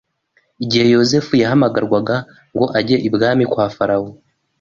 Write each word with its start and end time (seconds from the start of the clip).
Igihe 0.63 0.85
Yosefu 0.93 1.33
yahamagarwaga 1.41 2.15
ngo 2.53 2.65
ajye 2.79 2.97
ibwami 3.07 3.43
kwa 3.51 3.65
Farawo 3.75 4.09